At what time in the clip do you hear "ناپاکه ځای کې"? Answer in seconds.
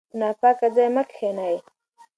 0.19-0.93